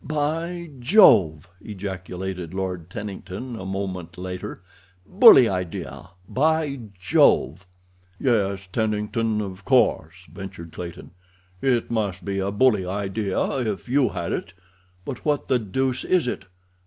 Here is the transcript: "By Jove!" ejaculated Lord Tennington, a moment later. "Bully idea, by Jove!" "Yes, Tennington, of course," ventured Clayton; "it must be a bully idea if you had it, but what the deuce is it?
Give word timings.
"By 0.03 0.71
Jove!" 0.79 1.47
ejaculated 1.63 2.55
Lord 2.55 2.89
Tennington, 2.89 3.55
a 3.55 3.67
moment 3.67 4.17
later. 4.17 4.63
"Bully 5.05 5.47
idea, 5.47 6.09
by 6.27 6.79
Jove!" 6.99 7.67
"Yes, 8.19 8.67
Tennington, 8.73 9.41
of 9.41 9.63
course," 9.63 10.15
ventured 10.33 10.71
Clayton; 10.71 11.11
"it 11.61 11.91
must 11.91 12.25
be 12.25 12.39
a 12.39 12.49
bully 12.49 12.83
idea 12.83 13.57
if 13.57 13.87
you 13.87 14.09
had 14.09 14.31
it, 14.31 14.55
but 15.05 15.23
what 15.23 15.49
the 15.49 15.59
deuce 15.59 16.03
is 16.03 16.27
it? 16.27 16.45